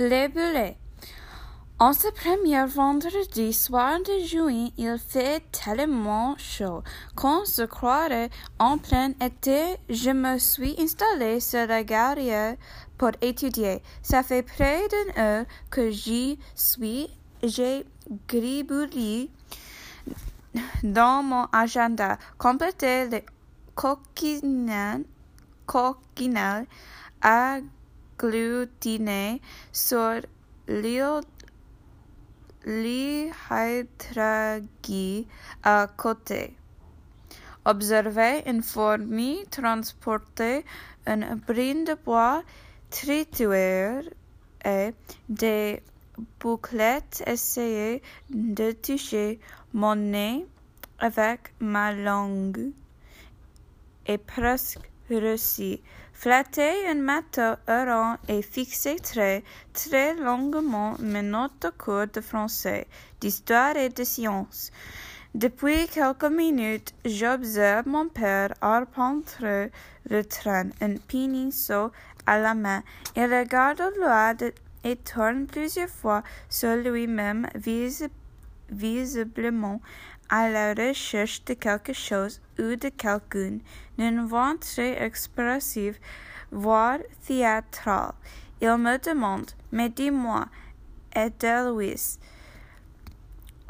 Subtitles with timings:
[0.00, 0.76] Les boulets.
[1.80, 6.84] En ce premier vendredi soir de juin, il fait tellement chaud
[7.16, 8.30] qu'on se croirait
[8.60, 9.76] en plein été.
[9.90, 12.56] Je me suis installé sur la galerie
[12.96, 13.82] pour étudier.
[14.00, 17.10] Ça fait près d'une heure que j'y suis.
[17.42, 17.84] J'ai
[18.28, 19.32] gribouillé
[20.84, 23.26] dans mon agenda, complété les
[23.74, 25.02] coquinelles,
[25.66, 26.68] coquinelles
[28.18, 29.40] agglutinées
[29.72, 30.20] sur
[30.66, 31.20] l'île
[32.64, 34.26] l'hydragie
[35.62, 36.56] à côté.
[37.64, 40.64] Observer une fourmi transporter
[41.06, 42.42] un brin de bois
[42.90, 44.00] trituré
[44.64, 44.92] et
[45.28, 45.82] des
[46.40, 49.38] bouclettes essayer de toucher
[49.72, 50.46] mon nez
[50.98, 52.72] avec ma langue
[54.06, 55.80] et presque réussi.
[56.20, 62.88] Flatter un matin errant et fixer très, très longuement mes notes cours de français,
[63.20, 64.72] d'histoire et de sciences.
[65.36, 69.70] Depuis quelques minutes, j'observe mon père arpenter
[70.10, 71.92] le train, un pinceau
[72.26, 72.82] à la main.
[73.14, 74.34] Il regarde loin
[74.82, 77.46] et tourne plusieurs fois sur lui-même,
[78.70, 79.80] visiblement
[80.28, 83.58] à la recherche de quelque chose ou de quelqu'un,
[83.98, 85.98] d'une voix très expressive,
[86.50, 88.12] voire théâtrale.
[88.60, 90.46] Il me demande, mais dis-moi,
[91.42, 92.18] Louis?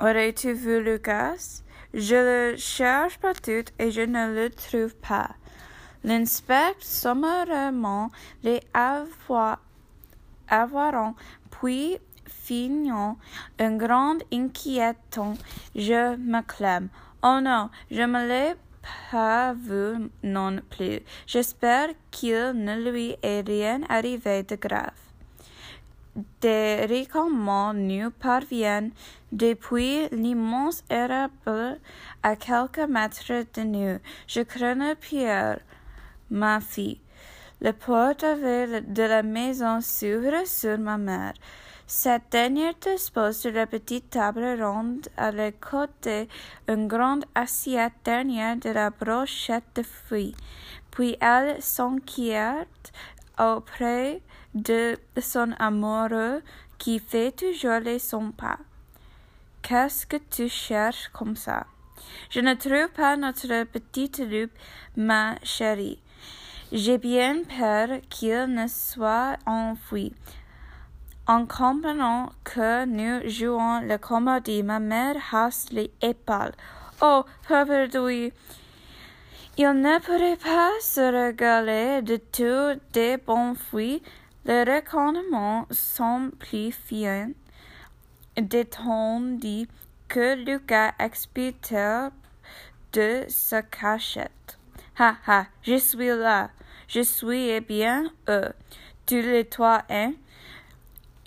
[0.01, 1.63] Aurais-tu vu Lucas?
[1.95, 2.15] Je
[2.53, 5.31] le cherche partout et je ne le trouve pas.
[6.05, 8.11] L'inspecte sommairement
[8.43, 9.59] les avoir
[11.51, 11.99] puis
[12.49, 13.19] Fignant,
[13.59, 15.35] un grand inquiétant,
[15.77, 16.89] je m'acclame.
[17.23, 18.55] Oh non, je me l'ai
[19.11, 21.01] pas vu non plus.
[21.27, 25.03] J'espère qu'il ne lui est rien arrivé de grave.
[26.41, 28.93] Des ricanements nous parviennent
[29.31, 31.79] depuis l'immense érable
[32.23, 33.99] à quelques mètres de nous.
[34.27, 35.61] Je crains Pierre,
[36.31, 36.99] ma fille.
[37.61, 41.35] La porte de la maison s'ouvre sur ma mère.
[41.91, 46.29] Cette dernière dispose de la petite table ronde à le côté
[46.69, 50.35] une grande assiette dernière de la brochette de fruits.
[50.91, 52.93] Puis elle s'inquiète
[53.41, 54.21] auprès
[54.55, 56.43] de son amoureux
[56.77, 58.59] qui fait toujours les son pas.
[59.63, 61.67] Qu'est-ce que tu cherches comme ça?
[62.29, 64.53] Je ne trouve pas notre petite loupe,
[64.95, 66.03] ma chérie.
[66.71, 70.13] J'ai bien peur qu'il ne soit enfoui.
[71.31, 76.55] En comprenant que nous jouons la comédie, ma mère hausse les épaules.
[77.03, 78.33] Oh, Louis!
[79.59, 84.03] Il ne pourrait pas se régaler de tout des bons fruits.
[84.47, 87.29] Les recommandements sont plus fins,
[88.39, 89.69] dit
[90.09, 91.75] que Lucas explique
[92.95, 94.57] de sa cachette.
[94.99, 96.49] Ha ha, je suis là,
[96.89, 98.55] je suis eh bien eux.
[99.05, 100.15] Tu les toi, hein?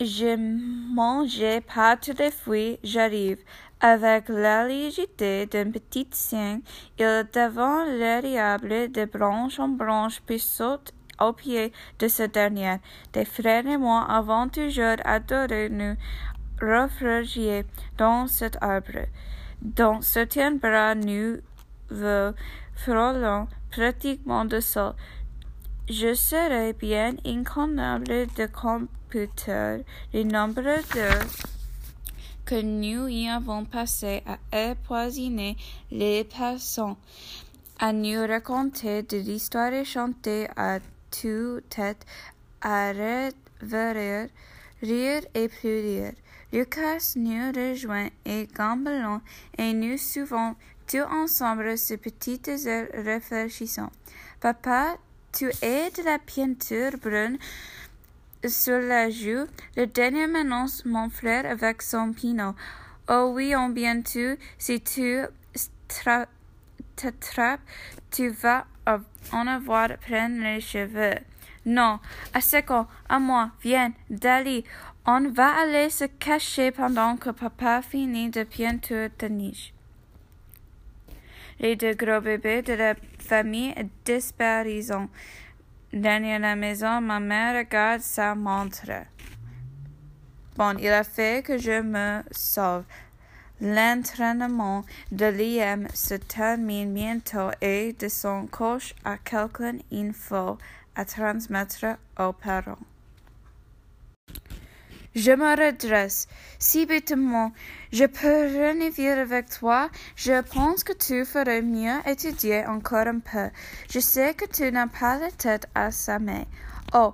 [0.03, 0.35] Je
[0.95, 3.37] mangeais pas tous les fruits, j'arrive.
[3.79, 6.61] Avec l'agilité d'un petit chien,
[6.97, 12.77] il devant l'ériable de branche en branche puis saute au pied de ce dernier.
[13.13, 15.95] Des frères et moi avons toujours adoré nous
[16.59, 17.65] réfugier
[17.99, 19.05] dans cet arbre.
[19.61, 21.41] Dans certains bras nous
[22.75, 24.95] frôlons pratiquement de sol.
[25.91, 30.61] Je serais bien incapable de computer le nombre
[30.93, 31.25] d'heures
[32.45, 35.57] que nous y avons passé à empoisonner
[35.91, 36.95] les passants,
[37.77, 40.79] à nous raconter de l'histoire chantée à
[41.11, 42.05] tue-tête,
[42.61, 43.33] à rire,
[44.81, 46.13] rire et plus rire.
[46.53, 49.19] Lucas nous rejoint et gambelons
[49.57, 50.55] et nous suivons
[50.87, 53.91] tous ensemble ce petit désert réfléchissant.
[54.39, 54.95] Papa
[55.31, 57.37] tu es de la peinture brune
[58.45, 59.47] sur la joue.
[59.75, 62.55] Le dernier m'annonce mon frère avec son pinot.
[63.09, 65.21] Oh oui, en bientôt, si tu
[66.95, 67.59] t'attrapes,
[68.11, 68.65] tu vas
[69.31, 71.19] en avoir plein les cheveux.
[71.65, 71.99] Non,
[72.33, 74.63] à Seco, à moi, viens, Dali,
[75.05, 79.73] on va aller se cacher pendant que papa finit de peinture de niche.
[81.61, 84.91] Les deux gros bébés de la famille disparaissent.
[85.93, 88.89] Derrière la maison, ma mère regarde sa montre.
[90.55, 92.83] Bon, il a fait que je me sauve.
[93.61, 100.57] L'entraînement de l'IM se termine bientôt et de son coche à quelqu'un info
[100.95, 101.85] à transmettre
[102.17, 102.90] aux parents.
[105.13, 106.27] Je me redresse.
[106.57, 107.51] Si bêtement
[107.91, 113.49] je peux renouer avec toi, je pense que tu ferais mieux étudier encore un peu.
[113.89, 116.45] Je sais que tu n'as pas la tête à sa main.
[116.93, 117.11] Oh,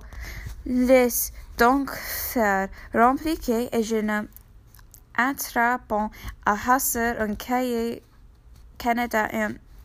[0.64, 4.22] laisse donc faire, rempliquer et je ne
[5.16, 6.10] attrapant
[6.46, 8.02] à hasard un cahier
[8.78, 9.28] Canada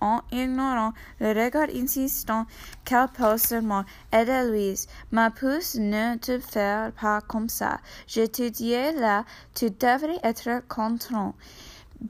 [0.03, 0.91] en ignorant
[1.21, 2.45] le regard insistant
[2.83, 3.85] qu'elle pose sur moi.
[4.11, 7.79] Louise, ma pousse, ne te fais pas comme ça.
[8.05, 9.23] J'étudiais là,
[9.55, 11.33] tu devrais être content.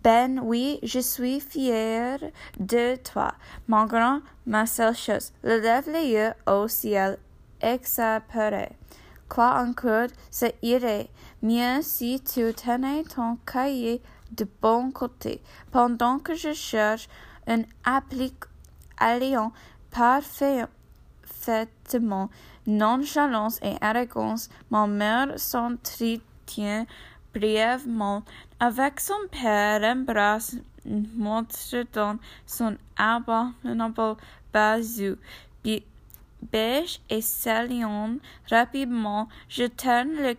[0.04, 2.20] Ben oui, je suis fière
[2.60, 3.36] de toi,
[3.68, 5.32] mon grand, ma seule chose.
[5.44, 7.20] Lève les yeux au ciel,
[7.62, 8.70] exaspéré.
[9.30, 11.10] Quoi encore, c'est irait
[11.44, 14.02] mieux si tu tenais ton cahier
[14.32, 17.08] de bon côté, pendant que je cherche
[17.48, 17.64] un
[18.98, 19.52] alliant
[19.92, 20.70] parfaitement
[22.66, 26.86] nonchalance et arrogance, ma mère s'entretient
[27.34, 28.24] brièvement
[28.60, 30.56] avec son père, embrasse,
[30.86, 34.18] montre dans son abominable
[34.54, 35.18] bazou,
[36.52, 38.18] beige et saillant
[38.50, 40.36] rapidement, je tourne le,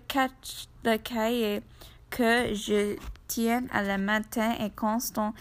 [0.85, 1.63] le cahier
[2.11, 2.97] que je
[3.27, 5.35] tiens à la matin et constant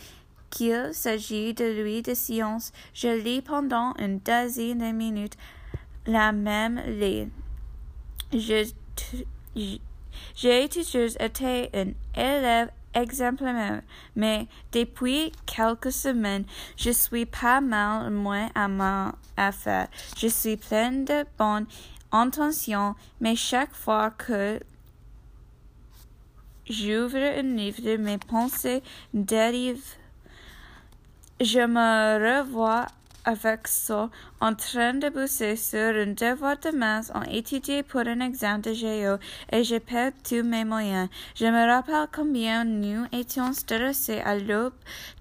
[0.54, 5.36] qu'il s'agit de lui de science, je lis pendant une douzaine de minutes
[6.06, 7.32] la même ligne.
[8.32, 8.68] J'ai
[10.70, 13.82] toujours été un élève exemplaire,
[14.16, 16.46] mais depuis quelques semaines,
[16.78, 19.88] je suis pas mal moins à ma affaire.
[20.18, 21.66] Je suis pleine de bonnes
[22.12, 24.60] intentions, mais chaque fois que
[26.70, 28.84] j'ouvre un livre, mes pensées
[29.16, 29.98] dérivent
[31.44, 32.86] je me revois
[33.26, 34.10] avec ça
[34.40, 38.74] en train de bosser sur un devoir de maths en étudier pour un examen de
[38.74, 39.18] géo
[39.52, 41.10] et je perds tous mes moyens.
[41.36, 44.74] Je me rappelle combien nous étions stressés à l'aube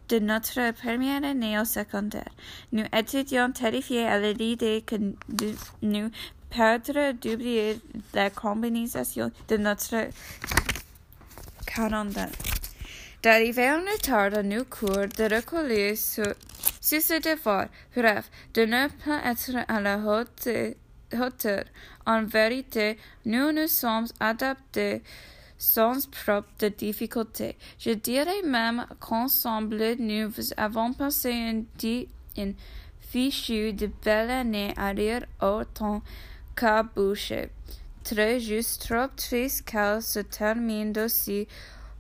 [0.09, 2.31] de notre première année au secondaire.
[2.73, 4.97] Nous étudions terrifiés à l'idée que
[5.83, 6.11] nous
[6.51, 7.81] perdrions d'oublier
[8.15, 10.09] la combinaison de notre
[11.67, 12.62] calendrier
[13.23, 16.35] d'arriver en retard à nos cours, de recoller sur,
[16.81, 21.65] ce devoir, bref, de ne pas être à la hauteur.
[22.05, 25.03] En vérité, nous nous sommes adaptés
[25.57, 27.57] sans propre de difficulté.
[27.79, 31.67] Je dirais même qu'ensemble, nous avons passé une,
[32.37, 32.55] une
[33.01, 36.03] fichue de belle année à rire autant
[36.57, 37.51] qu'à boucher.
[38.03, 41.47] Très juste, trop triste qu'elle se termine aussi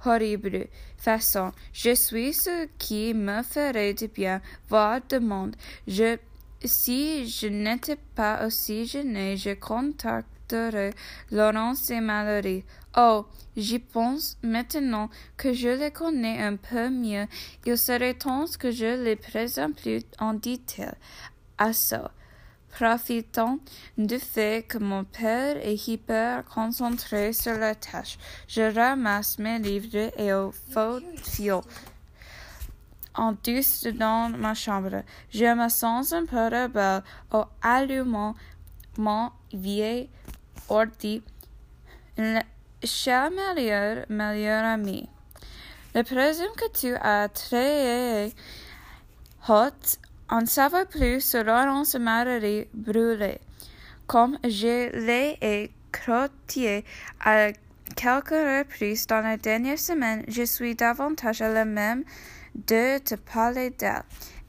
[0.04, 0.66] horrible
[1.02, 1.52] façon.
[1.72, 5.56] Je suis ce qui me ferait du bien, voir de monde.
[5.86, 6.16] Je,
[6.64, 10.92] si je n'étais pas aussi gêné, je contacterais
[11.30, 12.64] Laurence et Mallory.
[12.96, 13.26] Oh,
[13.56, 17.26] j'y pense maintenant que je les connais un peu mieux.
[17.66, 20.94] Il serait temps que je les présente plus en détail.
[21.58, 22.12] À ça.
[22.72, 23.58] Profitant
[23.98, 30.10] du fait que mon père est hyper concentré sur la tâche, je ramasse mes livres
[30.18, 31.00] et au faux
[33.14, 35.02] en douce dans ma chambre.
[35.30, 37.02] Je me sens un peu rebelle
[37.32, 38.34] au allumant
[38.96, 40.08] mon vieil
[40.68, 41.22] ordi.
[42.84, 45.08] Cher meilleur, meilleur ami,
[45.94, 48.32] je présume que tu as très
[49.48, 49.98] haute
[50.32, 53.38] en savoir plus sur Laurence Marie brûlée.
[54.06, 56.86] Comme je l'ai écrotié
[57.22, 57.48] à
[57.94, 62.02] quelques reprises dans la dernière semaine, je suis davantage à la même
[62.54, 64.04] de te parler d'elle.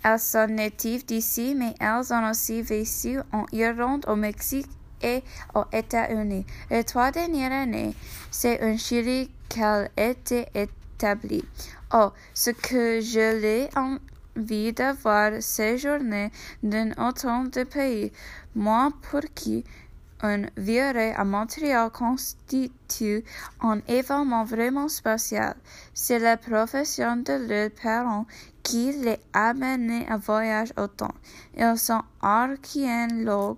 [0.05, 4.69] Elles sont natives d'ici, mais elles ont aussi vécu en Irlande, au Mexique
[5.01, 5.21] et
[5.53, 6.45] aux États-Unis.
[6.71, 7.93] Les trois dernières années,
[8.31, 11.43] c'est un Chili qu'elle était établie.
[11.93, 13.69] Oh, ce que je l'ai
[14.37, 18.11] envie d'avoir séjourné dans autant de pays.
[18.55, 19.63] Moi, pour qui
[20.23, 23.23] un virée à Montréal constitue
[23.61, 25.55] un événement vraiment spécial.
[25.93, 28.25] C'est la profession de leurs parents
[28.63, 31.13] qui les a menés à voyage autant.
[31.57, 33.57] Ils sont archéologues,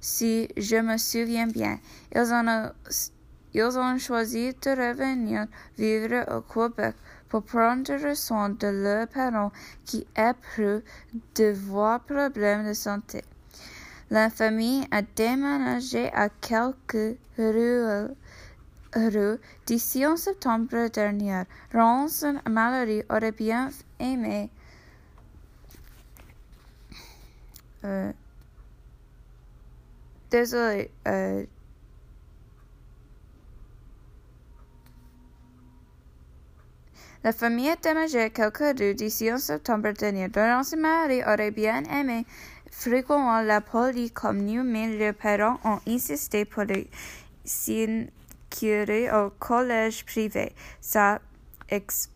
[0.00, 1.80] si je me souviens bien.
[2.14, 6.94] Ils ont choisi de revenir vivre au Québec
[7.34, 9.50] pour prendre soin de leurs parents
[9.84, 10.82] qui éprouvent
[11.34, 13.24] de voix problèmes de santé.
[14.08, 18.06] La famille a déménagé à quelques rues,
[19.66, 21.42] d'ici en septembre dernier.
[21.72, 24.48] Ronson Mallory aurait bien aimé
[27.84, 28.12] euh,
[30.30, 31.44] désolé, euh,
[37.24, 40.28] La famille a déménagé quelques rues d'ici en septembre dernier.
[40.28, 42.26] Laurence et Marie auraient bien aimé
[42.70, 43.62] fréquemment la
[44.34, 46.86] nous, mais leurs parents ont insisté pour les
[47.42, 50.52] s'inscrire au collège privé.
[50.82, 51.18] Ça
[51.70, 52.13] explique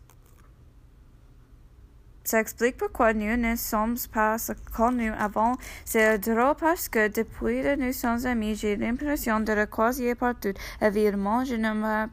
[2.77, 4.37] pourquoi nous ne sommes pas
[4.75, 5.53] connus avant.
[5.85, 10.53] C'est drôle parce que depuis que nous sommes amis, j'ai l'impression de le croiser partout.
[10.81, 12.07] Évidemment, je ne me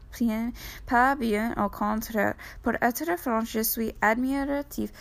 [0.85, 2.35] pas bien, au contraire.
[2.63, 4.91] Pour être franc, je suis admiratif.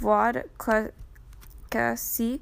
[0.00, 0.32] Voir
[1.70, 2.40] quasi et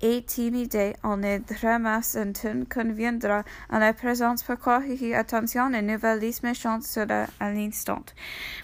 [0.00, 6.84] timide, on un ton conviendra en la présence pourquoi y attention et nouvelle liste méchante
[6.84, 8.04] sera à l'instant.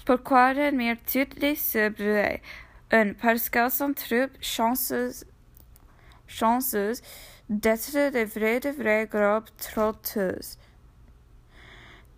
[0.07, 2.41] Pourquoi admire toutes les sobriées?
[2.93, 5.25] Un, parce qu'elles sont trop chanceuses,
[6.29, 7.03] chanceuses
[7.49, 10.57] d'être de vraies, de vraies grobes trotteuses.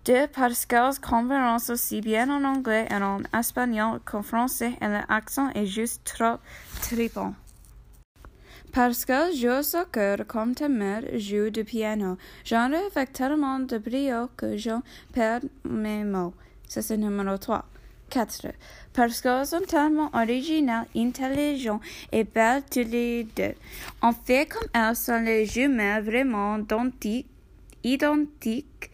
[0.05, 5.51] Deux, parce qu'elles comprennent aussi bien en anglais et en espagnol qu'en français et l'accent
[5.55, 6.37] est juste trop
[6.83, 7.35] tripant.
[8.77, 12.19] Parce que joue soccer comme ta mère joue du piano.
[12.45, 14.83] J'en avec tellement de brio que j'en
[15.15, 16.35] perds mes mots.
[16.69, 17.65] Ça, c'est numéro 3.
[18.11, 18.49] 4.
[18.93, 21.81] Parce qu'elles sont tellement originales, intelligentes
[22.13, 23.55] et belles tous les deux.
[24.03, 26.59] En fait, comme elles sont les jumelles vraiment
[27.83, 28.91] identiques,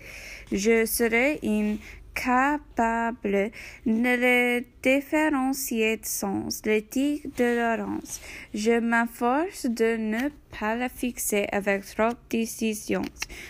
[0.52, 1.78] je serais une
[2.14, 3.50] capable
[3.86, 8.20] de les différencier de sens, l'éthique de Laurence.
[8.54, 10.28] Je m'efforce de ne
[10.58, 13.04] pas la fixer avec trop de décisions,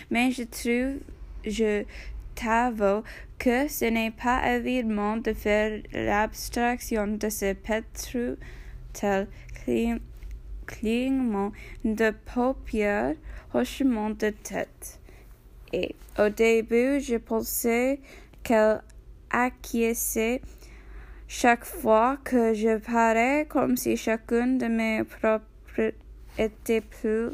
[0.09, 0.99] mais je trouve,
[1.45, 1.83] je
[2.35, 3.03] t'avoue
[3.37, 8.35] que ce n'est pas évident de faire l'abstraction de ce pétru
[8.93, 9.27] tel
[10.65, 11.51] clignement
[11.83, 13.15] de paupières,
[13.53, 14.99] hochement de tête.
[15.73, 17.99] Et au début, je pensais
[18.43, 18.81] qu'elle
[19.29, 20.41] acquiesçait
[21.27, 25.93] chaque fois que je parlais comme si chacune de mes propres
[26.37, 27.29] était plus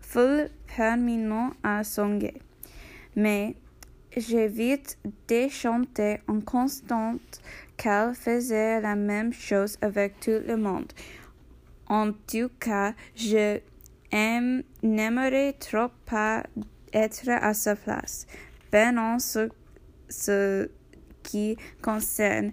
[0.00, 2.34] full permanent à songer.
[3.16, 3.56] Mais
[4.16, 7.40] j'ai vite déchanté en constante
[7.76, 10.92] qu'elle faisait la même chose avec tout le monde.
[11.88, 13.58] En tout cas, je
[14.82, 16.44] n'aimerais trop pas
[16.92, 18.26] être à sa place.
[18.70, 19.48] Ben, en ce
[20.08, 20.68] ce
[21.22, 22.52] qui concerne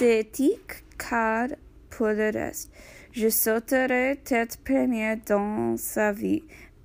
[0.00, 1.48] éthique car
[1.90, 2.70] pour le reste,
[3.12, 6.44] je sauterai tête première dans sa vie,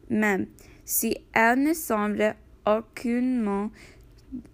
[0.09, 0.47] même
[0.85, 2.35] si elle ne semble
[2.65, 3.69] aucunement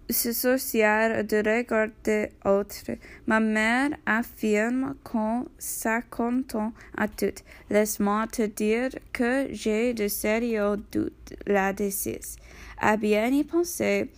[0.10, 2.98] se soucier de regarder autre.
[3.28, 7.44] Ma mère affirme qu'on s'attend à tout.
[7.70, 12.38] Laisse-moi te dire que j'ai de sérieux doutes là-dessus.
[12.80, 14.10] À bien y penser,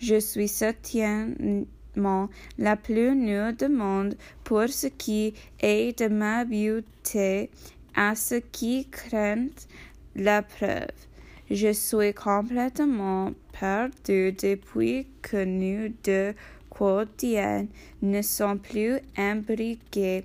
[0.00, 2.28] je suis certainement
[2.58, 7.50] la plus nulle du monde pour ce qui est de ma beauté
[7.94, 9.48] à ce qui craint
[10.16, 10.88] la preuve.
[11.50, 16.34] Je suis complètement perdue depuis que nous deux
[16.70, 17.68] quotidiennes
[18.00, 20.24] ne sont plus imbriqués.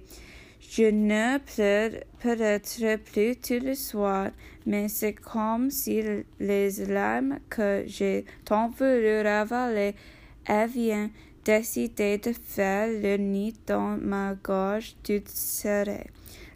[0.69, 4.31] Je ne pleure peut-être plus tout le soir,
[4.65, 6.03] mais c'est comme si
[6.39, 9.95] les larmes que j'ai tant voulu ravaler
[10.48, 11.10] avaient
[11.45, 16.10] décidé de faire le nid dans ma gorge toute serrée.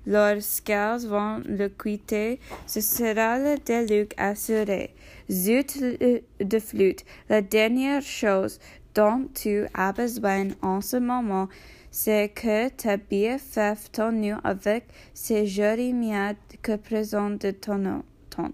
[0.07, 4.95] Lorsqu'elles vont le quitter, ce sera le déluge assuré.
[5.29, 8.59] Zut de flûte, la dernière chose
[8.95, 11.47] dont tu as besoin en ce moment,
[11.91, 18.51] c'est que ta BFF tenu avec ces jolies miettes que présente ton ton.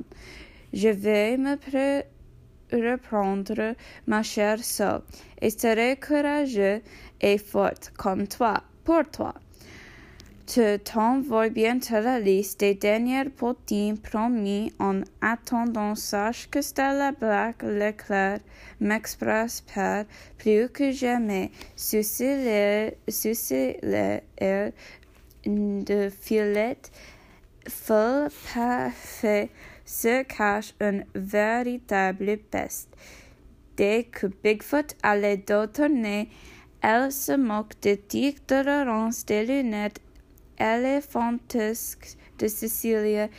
[0.74, 1.56] Je vais me
[2.72, 3.76] reprendre,
[4.08, 5.04] ma chère sœur,
[5.42, 6.82] et serai courageux
[7.22, 9.34] et forte comme toi, pour toi.
[10.48, 15.96] Tu t'envoies bientôt la liste des derniers potins promis en attendant.
[15.96, 18.42] Sache que Stella Black Leclerc
[18.80, 20.06] m'expresse par
[20.38, 21.50] plus que jamais.
[21.92, 22.22] Les
[24.38, 24.72] airs
[25.48, 26.92] de filette
[27.68, 29.50] full parfait
[29.84, 32.96] se cache une véritable peste.
[33.78, 36.30] Dès que Bigfoot allait tourner,
[36.82, 40.05] elle se moque de Dick de des lunettes
[40.60, 43.30] éléphantesque de Cecilia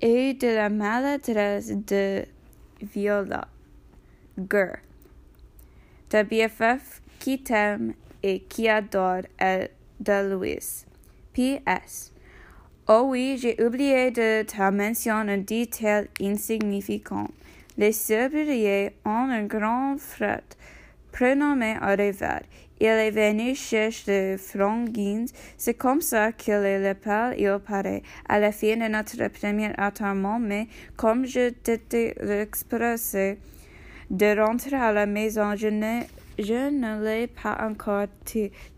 [0.00, 2.24] et de la maladresse de
[2.82, 3.48] Viola.
[4.38, 4.76] Gur.
[6.08, 9.70] Ta BFF qui t'aime et qui adore elle
[10.00, 10.86] de Louise.
[11.32, 12.12] P.S.
[12.88, 17.28] Oh oui, j'ai oublié de te mentionner un détail insignifiant.
[17.76, 20.44] Les sobriers ont un grand fret
[21.12, 22.40] prénommé Oliver.
[22.78, 25.26] Il est venu chercher Frangins.
[25.56, 30.38] C'est comme ça qu'il est l'appelle, il paraît, à la fin de notre premier attroupement,
[30.38, 33.38] mais comme je t'étais expressé
[34.10, 36.02] de rentrer à la maison, je ne,
[36.38, 38.08] je ne l'ai pas encore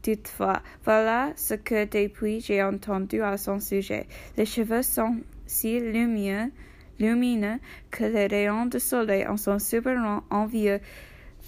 [0.01, 0.63] toutefois.
[0.85, 4.07] Voilà ce que depuis j'ai entendu à son sujet.
[4.37, 6.53] Les cheveux sont si lumineux,
[7.01, 7.59] lumineux
[7.91, 10.79] que les rayons du soleil en sont super envieux.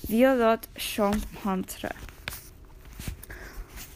[0.09, 1.87] Violet champêtre.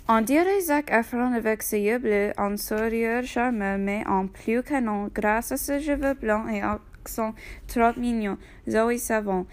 [0.06, 5.08] On dirait Zac Efron avec ses yeux bleus, un sourire charmeur, mais en plus canon,
[5.14, 7.32] grâce à ses cheveux blancs et accent
[7.66, 8.36] trop mignon.
[8.68, 9.46] Zoé Savon.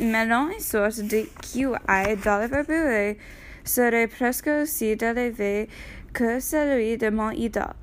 [0.00, 3.18] Melon une source de QI d'Oliver
[3.62, 5.68] serait presque aussi élevé
[6.14, 7.74] que celui de mon idole.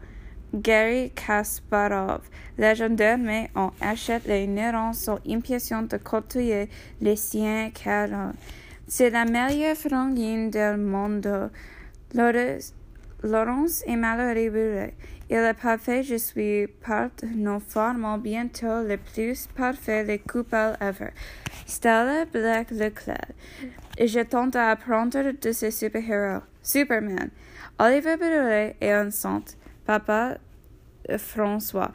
[0.55, 2.21] Gary Kasparov,
[2.57, 6.67] légendaire, mais on achète les neurones sont impatients de côtoyer
[6.99, 8.09] les siens car
[8.87, 11.51] c'est la meilleure frangine du monde.
[13.23, 14.91] Laurence est malheureuse.
[15.29, 21.09] Il est parfait, je suis part nous formons bientôt le plus parfait les couples ever.
[21.65, 23.33] Stella Black Leclerc.
[23.99, 26.43] Je tente à apprendre de ces super-héros.
[26.61, 27.29] Superman.
[27.79, 29.43] Oliver Brûlé est un saint.
[29.85, 30.37] Papa
[31.17, 31.91] François.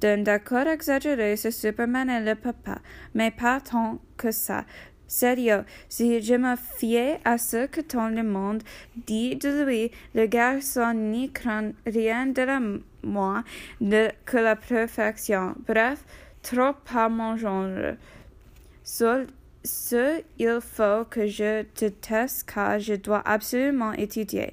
[0.00, 2.78] D'un d'accord exagéré sur Superman et le papa,
[3.14, 4.64] mais pas tant que ça.
[5.14, 8.64] Sérieux, si je me fiais à ce que tout le monde
[8.96, 12.60] dit de lui, le garçon n'y craint rien de la
[13.04, 13.44] moi
[13.80, 15.54] de, que la perfection.
[15.68, 16.04] Bref,
[16.42, 17.94] trop pas mon genre.
[18.82, 19.28] Seul,
[19.62, 24.52] ce, il faut que je te teste car je dois absolument étudier.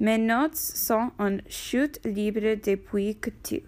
[0.00, 3.60] Mes notes sont en chute libre depuis que tu.